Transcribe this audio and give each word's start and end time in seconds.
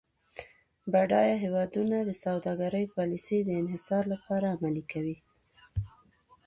بډایه 0.91 1.35
هیوادونه 1.43 1.97
د 2.03 2.11
سوداګرۍ 2.23 2.85
پالیسي 2.95 3.39
د 3.43 3.49
انحصار 3.61 4.03
لپاره 4.13 4.45
عملي 4.55 4.83
کوي. 4.91 5.17